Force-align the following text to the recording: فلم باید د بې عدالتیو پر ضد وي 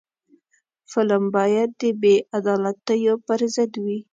فلم 0.91 1.23
باید 1.35 1.69
د 1.81 1.83
بې 2.01 2.15
عدالتیو 2.37 3.13
پر 3.25 3.39
ضد 3.55 3.73
وي 3.83 3.99